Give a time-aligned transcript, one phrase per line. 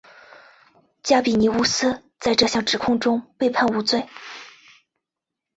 [1.03, 4.07] 加比尼乌斯在这项指控中被判无罪。